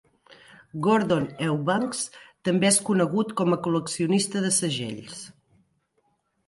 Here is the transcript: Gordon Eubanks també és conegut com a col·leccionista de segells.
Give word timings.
Gordon 0.87 1.27
Eubanks 1.49 2.01
també 2.49 2.71
és 2.73 2.81
conegut 2.89 3.37
com 3.43 3.55
a 3.57 3.61
col·leccionista 3.69 4.45
de 4.49 4.53
segells. 4.61 5.25